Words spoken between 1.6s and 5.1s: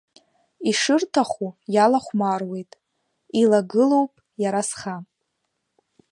иалахәмаруеит, илагылоуп иара сха.